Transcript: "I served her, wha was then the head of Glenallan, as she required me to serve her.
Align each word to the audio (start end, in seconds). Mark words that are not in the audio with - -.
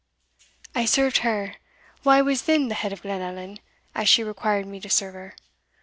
"I 0.73 0.85
served 0.85 1.19
her, 1.19 1.57
wha 2.03 2.21
was 2.23 2.41
then 2.45 2.69
the 2.69 2.73
head 2.73 2.91
of 2.91 3.03
Glenallan, 3.03 3.59
as 3.93 4.09
she 4.09 4.23
required 4.23 4.65
me 4.65 4.79
to 4.79 4.89
serve 4.89 5.13
her. 5.13 5.35